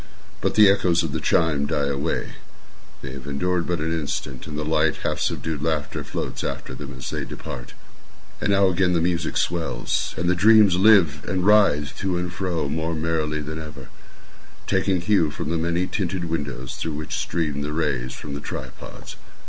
But 0.41 0.55
the 0.55 0.67
echoes 0.67 1.03
of 1.03 1.11
the 1.11 1.19
chime 1.19 1.67
die 1.67 1.85
away—they 1.85 3.11
have 3.11 3.27
endured 3.27 3.67
but 3.67 3.77
an 3.77 3.91
instant—and 3.93 4.57
a 4.57 4.63
light, 4.63 4.95
half 5.03 5.19
subdued 5.19 5.61
laughter 5.61 6.03
floats 6.03 6.43
after 6.43 6.73
them 6.73 6.91
as 6.97 7.07
they 7.11 7.23
depart. 7.23 7.75
And 8.41 8.49
now 8.49 8.67
again 8.69 8.93
the 8.93 8.99
music 8.99 9.37
swells, 9.37 10.15
and 10.17 10.27
the 10.27 10.33
dreams 10.33 10.75
live, 10.75 11.23
and 11.27 11.45
writhe 11.45 11.95
to 11.97 12.17
and 12.17 12.33
fro 12.33 12.67
more 12.67 12.95
merrily 12.95 13.41
than 13.43 13.59
ever, 13.61 13.89
taking 14.65 15.01
hue 15.01 15.29
from 15.29 15.51
the 15.51 15.57
many 15.59 15.85
tinted 15.85 16.25
windows 16.25 16.73
through 16.77 16.95
which 16.95 17.13
stream 17.15 17.61
the 17.61 17.71
rays 17.71 18.13
from 18.15 18.33
the 18.33 18.41
tripods. 18.41 19.17